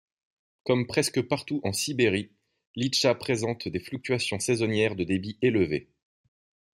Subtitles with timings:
[0.63, 2.31] Comme presque partout en Sibérie,
[2.75, 5.91] l'Itcha présente des fluctuations saisonnières de débit élevées.